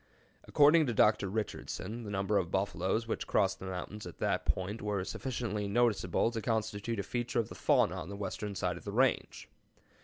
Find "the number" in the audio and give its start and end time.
2.05-2.39